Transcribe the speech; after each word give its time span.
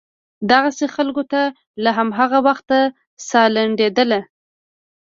دغسې 0.51 0.85
خلکو 0.95 1.23
ته 1.31 1.41
له 1.83 1.89
هماغه 1.97 2.39
وخته 2.47 2.79
سا 3.27 3.41
لنډېدله. 3.55 4.19